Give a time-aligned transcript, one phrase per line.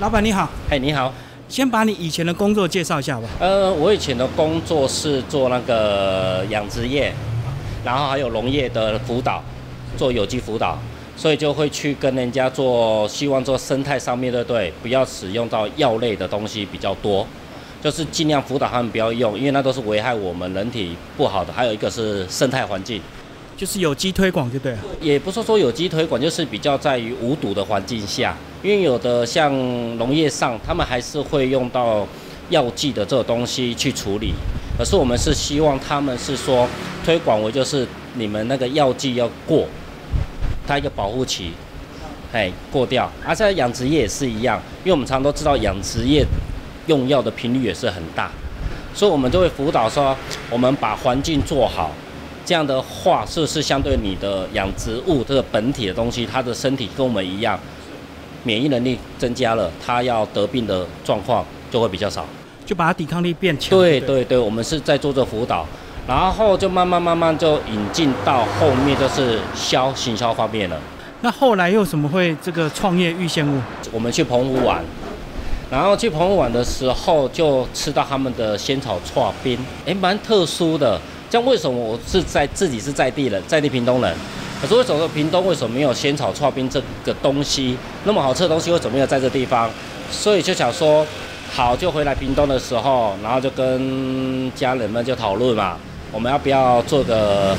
[0.00, 1.12] 老板你好，哎，你好，
[1.48, 3.28] 先把你以前的工作介绍一下吧。
[3.40, 7.12] 呃，我以前的工作是做那个养殖业，
[7.84, 9.42] 然后还有农业的辅导，
[9.96, 10.78] 做有机辅导，
[11.16, 14.72] 所以就会去跟人家做，希望做生态上面的对？
[14.80, 17.26] 不要使用到药类的东西比较多，
[17.82, 21.52] 就是尽量辅导他们不要用，因为那都是危害我们人体不好的。
[21.52, 23.02] 还有一个是生态环境，
[23.56, 24.78] 就是有机推广就对了。
[25.00, 28.36] 也不是说有机推广，就是比较在于无毒的环境下。
[28.62, 29.52] 因为有的像
[29.98, 32.06] 农业上，他们还是会用到
[32.50, 34.34] 药剂的这个东西去处理，
[34.76, 36.68] 可是我们是希望他们是说
[37.04, 39.66] 推广为就是你们那个药剂要过，
[40.66, 41.52] 它一个保护期，
[42.32, 43.08] 哎过掉。
[43.24, 46.26] 而在养殖业也是一样，因为我们常都知道养殖业
[46.86, 48.28] 用药的频率也是很大，
[48.92, 50.16] 所以我们就会辅导说，
[50.50, 51.92] 我们把环境做好，
[52.44, 57.56] 这样的话是不是相对你的养殖物这个本体的东西，它的身体跟我们一样？
[58.48, 62.24] 免疫能力增加了，他要得病的状况就会比较少，
[62.64, 63.78] 就把他抵抗力变强。
[63.78, 65.66] 对对对，我们是在做这辅导，
[66.06, 70.80] 然后就慢慢慢慢就引进到后面就是销行销方面了。
[71.20, 73.60] 那后来又怎么会这个创业玉仙屋？
[73.92, 74.82] 我们去澎湖玩，
[75.70, 80.98] 然后去澎湖玩的时候就吃到他们的仙草串冰，哎，蛮特殊的。
[81.28, 84.16] 像为什么我是在自己是在地人，在地屏东人？
[84.60, 88.72] 可是为什么屏东为什么没有仙草串冰这个东西那么好吃的东西？
[88.72, 89.70] 为什么没有在这地方？
[90.10, 91.06] 所以就想说，
[91.54, 95.76] 好就回来屏东的时候，然后就跟家人们就讨论嘛，
[96.10, 97.56] 我们要不要做个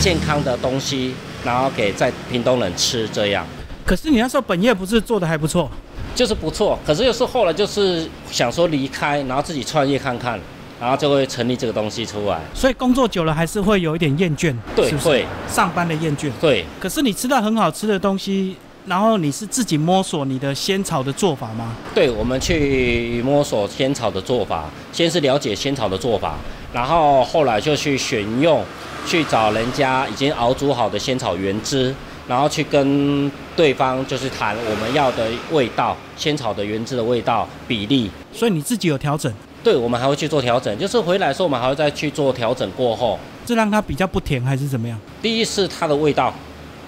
[0.00, 3.46] 健康的东西，然后给在屏东人吃这样。
[3.86, 5.70] 可是你那时候本业不是做的还不错，
[6.14, 6.78] 就是不错。
[6.86, 10.38] 可是又是后来就是想说离开，然后自己创业看看。
[10.84, 16.62] 然后就会成立这个东西出来，所以工作久了还是会有一点厌倦，对，会上班的厌倦，对。
[16.78, 18.54] 可是你吃到很好吃的东西，
[18.84, 21.74] 然后你是自己摸索你的仙草的做法吗？
[21.94, 26.34] 对，我们去摸索仙草的做法，先是了解仙草的做法，
[26.70, 28.62] 然后后来就去选用，
[29.06, 31.94] 去找人家已经熬煮好的仙草原汁，
[32.28, 38.10] 然后去跟对方就是谈我们要的味道，仙草的原汁的味道比例。
[38.34, 39.32] 所以你自己有调整。
[39.64, 42.70] 对，我们还会去做调整，就是回来的时候，我们还会再去做调整。
[42.72, 45.00] 过后，是让它比较不甜，还是怎么样？
[45.22, 46.32] 第一是它的味道，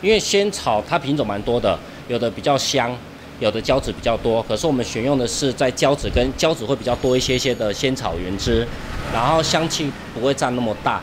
[0.02, 2.94] 因为仙草它品种蛮多的，有的比较香，
[3.40, 4.42] 有的胶质比较多。
[4.42, 8.68] 可是我们选用的是在胶质跟胶质会比较多一些些的仙草原汁，
[9.10, 11.00] 然后香气不会占那么大，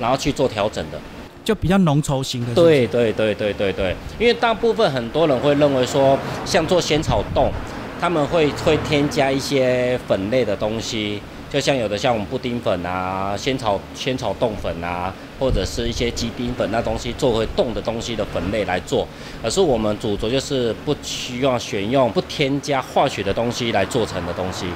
[0.00, 0.98] 然后去做调整的，
[1.44, 2.52] 就比较浓稠型的。
[2.54, 7.52] 对对对对对对，因为大部分很多人会认为说，像做仙草冻。
[8.00, 19.08] 他们会会添加一些粉类的东西，就像有的像我们布丁粉啊、仙草仙草冻粉啊，或者是一些鸡丁粉那东西做为冻的东西的粉类来做。
[19.42, 24.66] 可是我们主轴就是不需要选用不添加化学的东西来做成的东西，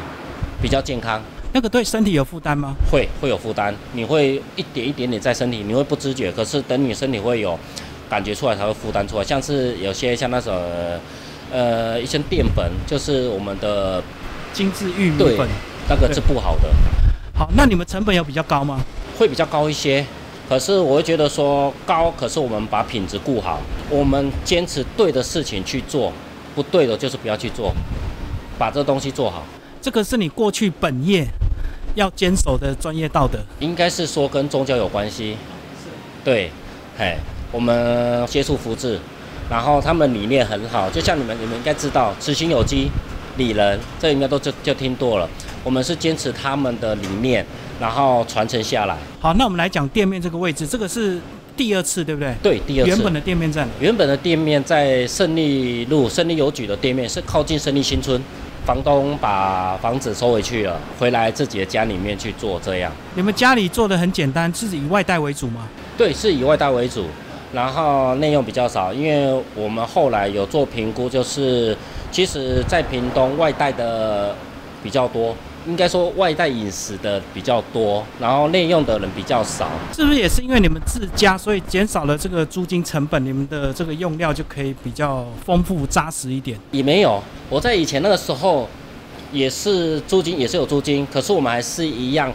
[0.62, 1.22] 比较健康。
[1.52, 2.74] 那个对身体有负担吗？
[2.90, 6.32] 会会有负担，你会一点一点点在身体，你会不知觉。
[6.32, 7.58] 可是等你身体会有
[8.08, 9.24] 感觉出来，才会负担出来。
[9.24, 10.54] 像是有些像那种。
[10.54, 10.98] 呃，
[12.00, 14.02] 一些淀粉就是我们的
[14.52, 15.48] 精致玉米粉，
[15.88, 16.68] 那个是不好的。
[17.34, 18.80] 好，那你们成本有比较高吗？
[19.18, 20.04] 会比较高一些，
[20.48, 26.12] 可是我会觉得说高，可是我们把品质顾好，我们坚持对的事情去做，
[26.54, 27.72] 不对的就是不要去做，
[28.58, 29.44] 把这东西做好。
[29.80, 31.26] 这个是你过去本业
[31.94, 33.38] 要坚守的专业道德。
[33.60, 35.36] 应该是说跟宗教有关系。
[35.82, 35.88] 是。
[36.24, 36.50] 对，
[36.98, 37.16] 嘿，
[37.52, 38.98] 我们接触福字。
[39.50, 42.90] 然后他们理念很好，就像你们，你们应该知道，慈心有机、
[43.36, 45.28] 理人，这应该都就就听多了。
[45.64, 47.44] 我们是坚持他们的理念，
[47.80, 48.96] 然后传承下来。
[49.20, 51.18] 好，那我们来讲店面这个位置，这个是
[51.56, 52.34] 第二次，对不对？
[52.42, 52.88] 对，第二次。
[52.88, 53.70] 原本的店面在哪？
[53.80, 58.20] 原本的店面在胜利路，胜利邮局的店面是靠近胜利新村。
[58.66, 62.92] 房东把房子收回去了，回来自己的家里面去做这样。
[63.14, 65.66] 你们家里做的很简单，是以外带为主吗？
[65.96, 67.06] 对，是以外带为主。
[67.52, 71.76] 然后内用比较少，因为我们后来有做评估，就是
[72.12, 74.34] 其实，在屏东外带的
[74.82, 75.34] 比较多，
[75.66, 79.66] 应该说外带饮食的比较多，然后内用的人比较少。
[79.94, 86.58] 是不是也是因为你们自家，所以减少了这个租金成本，你们的这个用料就可以比较丰富扎实一点？
[86.70, 88.68] 也没有，我在以前那个时候
[89.32, 92.30] 也是租金也是有租金，可是我们还是一样。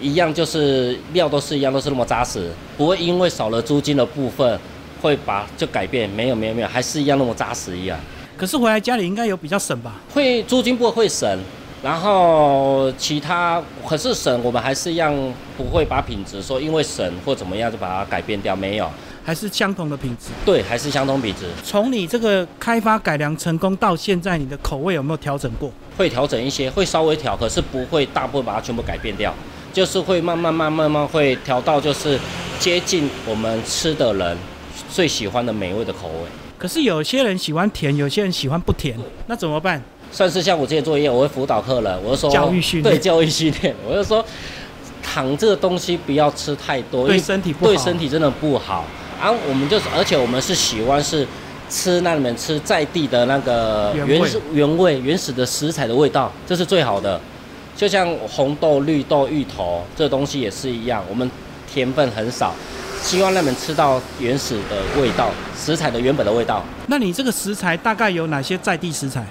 [0.00, 4.58] 一样就是料都是一样，都是那么扎实，不会因为少了租金的部分，
[5.00, 6.08] 会把就改变。
[6.10, 7.98] 没有没有没有，还是一样那么扎实一样。
[8.36, 9.94] 可是回来家里应该有比较省吧？
[10.12, 11.38] 会租金不会省，
[11.82, 15.14] 然后其他可是省，我们还是一样
[15.56, 18.90] 不会把品质说因为省或怎么样就把它改变掉，没有。
[19.24, 20.28] 还是相同的品质？
[20.44, 21.46] 对，还是相同品质。
[21.64, 25.68] 从你这个开发改良成功到现在，你的口味有没有调整过？
[25.96, 29.34] 会调整一些，会稍微调，可是不会大部分把它全部改变掉，
[29.76, 32.18] 就是会慢慢慢慢慢会调到就是
[32.58, 34.34] 接近我们吃的人
[34.90, 36.30] 最喜欢的美味的口味。
[36.56, 39.82] 可是有些人喜欢甜，有些人喜欢不甜，那怎么办？
[40.10, 44.24] 算是像我之前作业，我会辅导客人，我就说教育训练对教育训练，我就说
[45.02, 47.70] 糖这个东西不要吃太多，因对身体不好。
[47.70, 48.82] 对身体真的不好。
[49.20, 51.28] 啊，我们就是，而且我们是喜欢是
[51.68, 54.22] 吃那里面吃在地的那个原
[54.54, 57.20] 原味原始的食材的味道，这是最好的。
[57.76, 61.30] 就像红豆、绿豆、芋头这东西也是一样，我们
[61.70, 62.54] 甜分很少，
[63.02, 66.64] 希望让你们吃到原始的味道，食材的原本的味道。
[66.86, 69.22] 那你这个食材大概有哪些在地食材？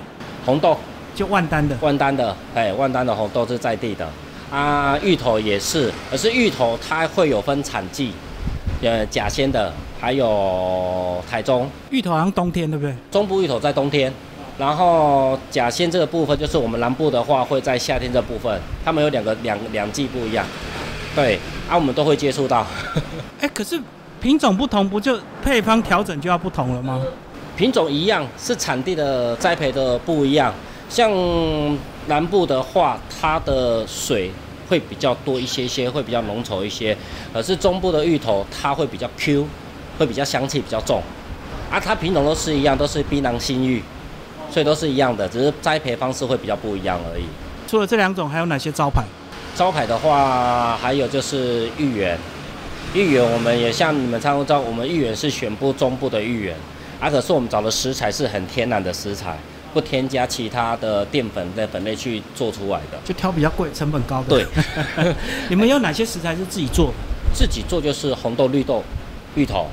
[0.45, 0.77] 红豆，
[1.15, 4.07] 就万丹的，万丹的，哎，万丹的红豆是在地的
[4.51, 8.11] 啊，芋头也是，可是芋头它会有分产季，
[8.83, 12.93] 呃，甲仙的，还有台中芋头好像冬天对不对？
[13.09, 14.13] 中部芋头在冬天，
[14.57, 20.45] 然后甲仙这个部分就是我们南部的话会在夏天这部分，他们有两个两两季不一样，
[21.15, 22.65] 对，啊，我们都会接触到，
[23.41, 23.79] 哎，可是
[24.21, 27.01] 品种不同，不就配方调整就要不同了吗？
[27.57, 30.53] 品种一样，是产地的栽培的不一样。
[30.89, 31.09] 像
[32.07, 34.31] 南部的话，它的水
[34.69, 36.95] 会比较多一些些，会比较浓稠一些。
[37.33, 39.47] 可是中部的芋头，它会比较 Q，
[39.97, 41.01] 会比较香气比较重。
[41.71, 43.81] 啊，它品种都是一样，都是槟榔新芋，
[44.51, 47.23] 所以都是一样的，只是栽培方式会比较不一样而已。
[47.67, 49.03] 除了这两种，还有哪些招牌？
[49.55, 52.17] 招牌的话，还有就是芋圆。
[52.93, 56.55] 芋圆我们也像你们参照，我们芋圆是选部中部的芋圆，
[56.99, 59.37] 啊，可是我们找的食材是很天然的食材，
[59.73, 62.97] 不添加其他的淀粉的粉类去做出来的。
[63.03, 64.29] 就挑比较贵、成本高的。
[64.29, 64.45] 对，
[65.49, 66.93] 你们有哪些食材是自己做的？
[67.33, 68.81] 自己做就是红豆、绿豆、
[69.35, 69.67] 芋头，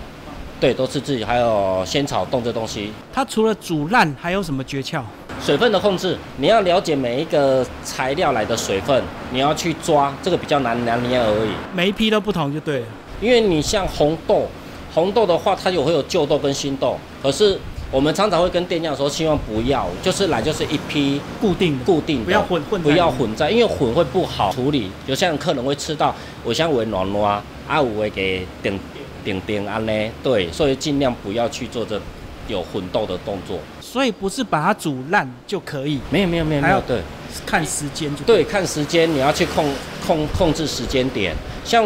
[0.62, 2.92] 对，都是自己，还有仙草冻这东西。
[3.12, 5.02] 它除了煮烂，还有什么诀窍？
[5.44, 11.50] 水分的控制，你要了解每一个材料来的水分，你要去抓，这个比较难拿捏而已。
[11.74, 12.86] 每一批都不同就对了。
[13.20, 14.46] 因为你像红豆，
[14.94, 17.58] 红豆的话，它有会有旧豆跟新豆，可是
[17.90, 24.92] 我们常常会跟店家说，希望不要，就是来就是一批固定，固定的，不要混混不要混在，因为混会不好处理。
[25.08, 26.14] 有些人客人会吃到，
[26.46, 28.78] 有些会软软，啊有会给顶
[29.24, 29.92] 顶顶安呢，
[30.22, 32.00] 对，所以尽量不要去做这
[32.48, 33.58] 有混豆的动作。
[33.80, 37.00] 所以不是把它煮烂就可以，没有没有没有没，有对。
[37.46, 39.64] 看时间就对，看时间，你要去控
[40.06, 41.34] 控控制时间点。
[41.64, 41.82] 像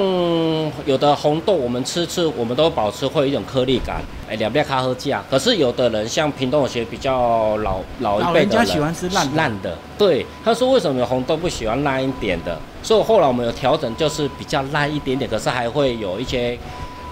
[0.85, 5.23] 有的红豆，我们吃吃，我们都保持会有一种颗粒感，哎，两边咖喝酱。
[5.31, 12.59] 可是有的人像平东有些比较老老一辈的老人家喜欢吃烂的烂的，对，他说为什么有红豆不喜欢烂一点的？
[12.83, 16.59] 所以后来我们有调整，就是比较烂一点点，可是还会有一些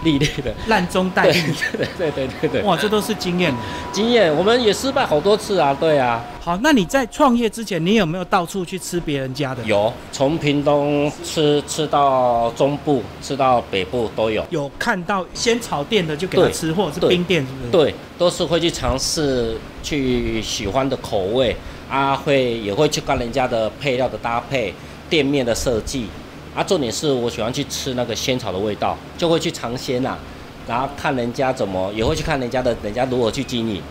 [0.04, 0.54] 粒粒的。
[0.68, 1.52] 烂中带对绿。
[1.72, 3.52] 对对对对对，哇，这都是经验。
[3.92, 6.24] 经验我们也失败好多次啊，对啊。
[6.40, 9.64] 好，那你在创业之前，你有没有到处去吃别人家的？
[9.64, 14.44] 有，从屏东吃吃到中部，吃到北部都有。
[14.50, 17.70] 有看到先炒店的就给他吃，或者是冰店，是不是？。
[17.70, 21.56] 对，都是会去尝试去喜欢的口味
[21.88, 24.74] 啊，会也会去看人家的配料的搭配、
[25.08, 26.08] 店面的设计
[26.54, 26.62] 啊。
[26.62, 30.18] 重点是我喜欢去吃那个仙草的味道，就会去尝鲜啊，
[30.66, 33.82] 然后看人家怎么，也会去看人家的人家如何去经营。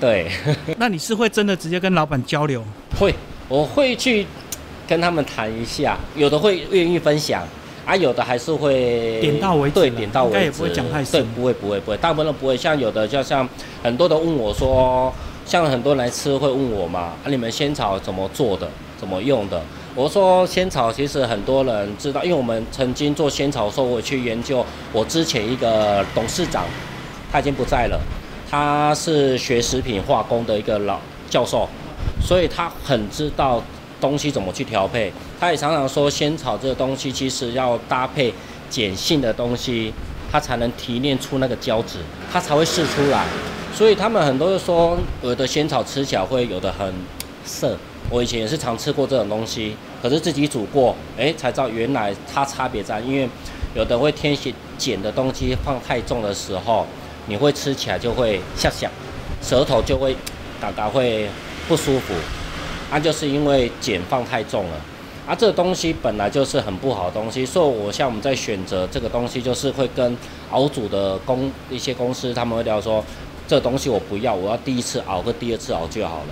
[0.00, 0.30] 对，
[0.78, 2.62] 那你是会真的直接跟老板交流？
[2.98, 3.12] 会，
[3.48, 4.24] 我会去
[4.86, 7.42] 跟他们谈一下，有的会愿意分享，
[7.84, 12.56] 啊，有的还是会点到为止对，点到为止，应该也不会讲太深对，不会，不会，不会，大部分都不会。
[12.56, 13.48] 像有的，就像
[13.82, 15.12] 很多的问我说，
[15.44, 19.60] 像很多人来吃会问我嘛，啊，你们仙草怎么做的，怎么用的？
[19.98, 26.62] 我说仙草其实很多人知道，因为我们曾经做仙草的时候，我去研究，我之前一个董事长，
[27.32, 28.00] 他已经不在了，
[28.48, 31.68] 他是学食品化工的一个老教授，
[32.24, 33.60] 所以他很知道
[34.00, 35.12] 东西怎么去调配。
[35.40, 38.32] 他也常常说，仙草这个东西其实要搭配
[38.70, 39.92] 碱性的东西，
[40.30, 41.98] 它才能提炼出那个胶质，
[42.32, 43.26] 它才会释出来。
[43.74, 46.94] 所以他们很多人说，有的仙草吃起来会有的很
[47.44, 47.76] 涩。
[48.10, 53.28] 我以前也是常吃过这种东西，可是自己煮过，哎，才知道原来它差别在，因为
[53.74, 56.86] 有的会添些碱的东西放太重的时候，
[57.26, 58.90] 你会吃起来就会下响，
[59.42, 60.16] 舌头就会
[60.60, 61.28] 嘎嘎会
[61.66, 62.14] 不舒服，
[62.90, 64.80] 那、就是因为碱放太重了。
[65.26, 70.16] 啊，这个东西本来就是很不好的东西，所以我像我们在选择这个东西，就是会跟
[70.50, 73.04] 熬煮的公一些公司他们会聊说，
[73.46, 76.28] 这东西我不要，我要第一次熬和第二次熬就好了，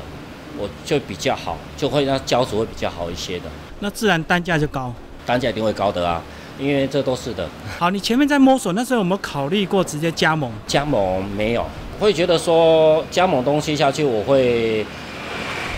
[0.59, 3.45] 我就比较好，就会让胶质会比较好一些的。
[3.81, 4.93] 那自然单价就高。
[5.25, 6.23] 单价一定会高的啊。
[6.59, 7.47] 因为这都是的。
[7.79, 10.51] 好，你前面在摸索那时候有没有考虑过直接加盟？
[10.67, 11.63] 加盟没有，
[12.01, 14.83] 会觉得说加盟东西下去，我会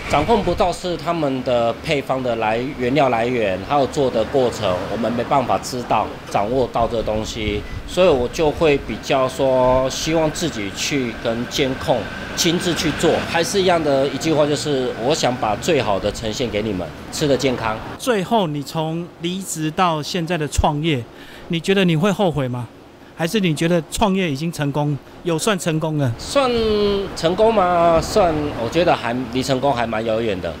[0.09, 11.99] 掌控不到是他们的配方的来原料来源，还有做的过程，我们没办法知道掌握到这东西，所以我就会比较说希望自己去跟监控，
[12.35, 17.77] 亲自去做，还是一样的一句话，就是我想把最好的呈现给你们，吃的健康。
[17.99, 21.03] 最后，你从离职到现在的创业，
[21.49, 22.67] 你觉得你会后悔吗？
[23.19, 26.09] 还是你觉得创业已经成功，有算成功了？
[26.17, 26.49] 算
[27.17, 27.99] 成功吗？
[28.01, 28.33] 算，
[28.63, 30.53] 我觉得还离成功还蛮遥远的。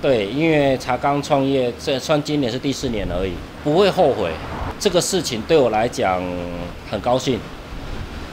[0.00, 3.30] 对，因为才刚创业，这算今年是第四年而已，
[3.62, 4.32] 不会后悔。
[4.80, 6.20] 这个事情对我来讲
[6.90, 7.38] 很高兴，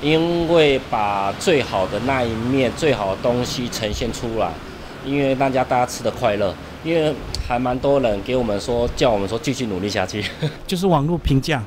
[0.02, 4.52] 因为把最好的那一面、最好的东西呈现出来，
[5.06, 6.52] 因为大家大家吃的快乐，
[6.84, 7.14] 因为
[7.48, 10.26] 还蛮多人给我们说，叫我们说继续努力下去，
[10.66, 11.64] 就是网络评价。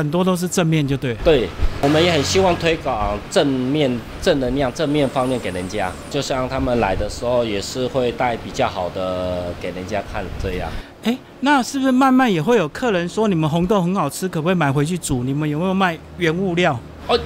[0.00, 1.14] 很多都是正面，就对。
[1.22, 1.46] 对，
[1.82, 5.92] 我们也很希望推广正面、正能量、正面方面给人家。
[6.08, 10.70] 就像他们来的时候，也是会带比较好的给人家看，这样。
[11.02, 15.22] 哎，那是不是慢慢也会有客人说你们红豆很好吃，可不可以买回去煮？
[15.22, 16.80] 你们有没有卖原物料？
[17.06, 17.20] 哦，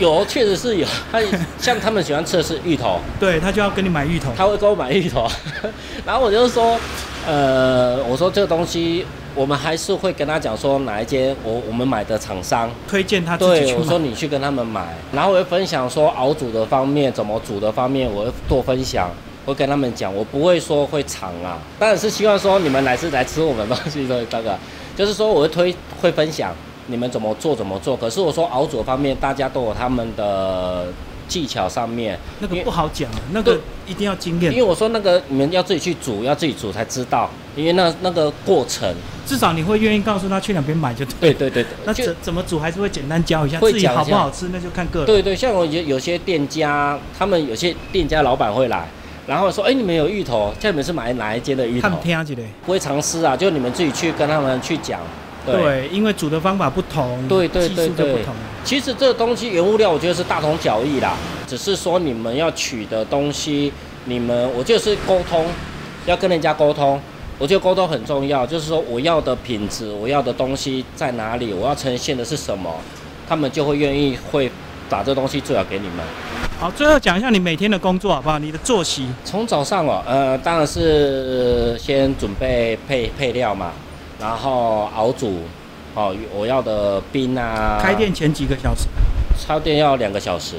[0.00, 0.86] 有，确实是有。
[1.12, 1.20] 他
[1.60, 4.32] 像他们喜欢吃的是芋头， 对他就要跟你买芋头。
[4.36, 5.28] 他会给我买芋头，
[6.04, 6.76] 然后我就说，
[7.24, 9.06] 呃，我说这个东西。
[9.34, 19.10] 我们还是会跟他讲说哪一间我我们买的厂商推荐他，对，我说你去跟他们买，然后我会分享说熬煮的方面，怎么煮的方面，我会多分享，
[19.46, 24.58] 会跟他们讲，我不会说会藏啊，当然是希望说你们来是来吃我们东西的那个，
[24.96, 26.54] 就是说我会推会分享
[26.86, 30.86] 你们怎么做怎么做，可是我说熬煮方面大家都有他们的。
[31.30, 33.56] 技巧上面那个不好讲，那个
[33.86, 34.50] 一定要经验。
[34.52, 37.30] 因为我说那个你们要自己去煮，要自己煮才知道。
[37.54, 38.92] 因为那那个过程，
[39.30, 41.32] 至少你会愿意告诉他去哪边买就对。
[41.32, 41.66] 对对对。
[41.84, 45.06] 那怎怎么煮还是会简单教一下，自己好不好吃那就看个人。
[45.06, 48.88] 对对，像我有有些店家，他们有些店家老板会来，
[49.28, 54.98] 然后说：“哎，你们有芋头，叫你们是买哪一间的芋头？”他们听起来不会尝试啊，就你们自己去跟他们去讲。
[55.46, 58.34] 对，因为煮的方法不同，对对对对，不同。
[58.64, 63.72] 其实这个东西原物料，我觉得是大同小异啦，只是说你们要取的东西，
[64.06, 65.46] 你们我就是沟通，
[66.06, 67.00] 要跟人家沟通，
[67.40, 72.70] 我觉得沟通很重要，就是说我要的品质，我要的东西在哪里，我要呈现的是什么，
[73.26, 74.52] 他们就会愿意会
[74.90, 76.04] 把这东西最好给你们。
[76.58, 78.38] 好，最后讲一下你每天的工作好不好？
[78.38, 79.08] 你的作息？
[79.24, 83.72] 从早上哦，呃，当然是先准备配配料嘛。
[84.20, 85.38] 然后熬煮，
[85.94, 87.80] 哦，我要的冰啊。
[87.82, 88.86] 开店前几个小时。
[89.48, 90.56] 开店要两个小时，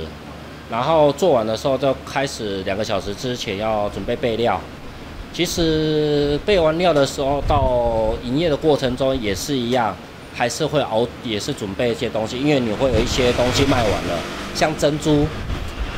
[0.71, 4.59] 然后做完的时候就开始两个小时之前要准备备料。
[5.33, 9.95] 其实备完料的时候，到营业的过程中也是一样，
[10.33, 14.19] 还是会熬，也是准备一些东西，因为你会有一些东西卖完了，
[14.53, 15.25] 像珍珠。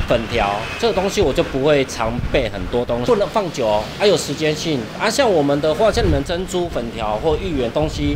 [0.06, 4.78] 粉条这个东西我就不会常备很多东西，不能放久，哦还有时间性。
[5.00, 8.14] 啊，像我们的话，像你们珍珠粉条或芋圆东西，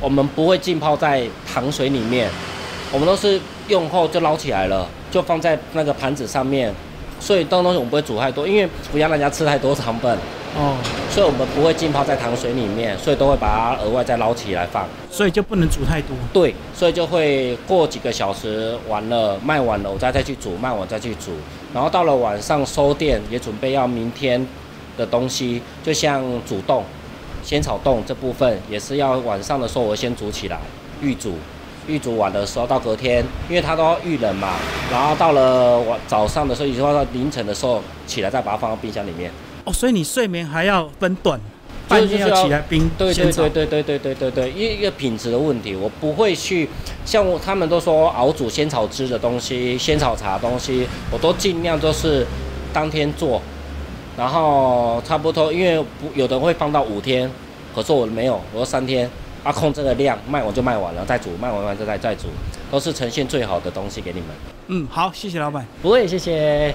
[0.00, 2.28] 我们不会浸泡在糖水里面，
[2.90, 6.74] 我们都是用后就捞起来了，就放在那个盘子上面。
[7.20, 10.18] 所以这种东西我们不会煮太多，因为不要让人家吃太多糖分。
[10.56, 10.76] 哦，
[11.10, 14.86] 所以我们不会浸泡在糖水里面，所以都会把它额外再捞起来放。
[15.10, 16.16] 所以就不能煮太多。
[16.32, 21.32] 对，所以就会过几个小时完了卖完了，我再再去煮，卖完再去煮。
[21.72, 24.44] 然后到了晚上收店，也准备要明天
[24.96, 26.82] 的东西，就像煮冻、
[27.42, 30.58] 仙草冻这部分，也是要晚上的时候我先煮起来
[31.00, 31.34] 预煮。
[31.86, 34.56] 预煮完的时候到隔天，因为它都要预冷嘛，
[34.92, 39.30] 然后到了晚早上的时候，也就到凌晨的时候起来再把它放到冰箱里面。
[39.64, 41.40] 哦，所以你睡眠还要分段，
[41.88, 42.90] 半夜要起来冰。
[42.96, 46.68] 对对对对对对对对对，一个品质的问题，我不会去
[47.04, 52.26] 像他们都说熬煮仙草汁的东西、仙草茶东西，我都尽量都是
[52.72, 53.40] 当天做，
[54.16, 57.30] 然后差不多，因为不有的会放到五天，
[57.74, 59.10] 可是我没有，我说三天。
[59.44, 62.26] 啊，控这个量，卖完就卖完了，再煮，卖完完再再再煮，
[62.72, 64.28] 都是呈现最好的东西给你们。
[64.66, 65.64] 嗯，好，谢谢老板。
[65.80, 66.74] 不会，谢谢。